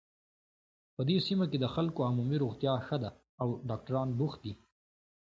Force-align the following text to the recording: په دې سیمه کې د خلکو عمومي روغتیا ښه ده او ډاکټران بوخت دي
په 0.95 1.01
دې 1.09 1.17
سیمه 1.27 1.45
کې 1.51 1.57
د 1.61 1.65
خلکو 1.75 1.99
عمومي 2.09 2.37
روغتیا 2.43 2.73
ښه 2.87 2.97
ده 3.03 3.09
او 3.41 3.47
ډاکټران 3.69 4.09
بوخت 4.19 4.39
دي 4.45 4.53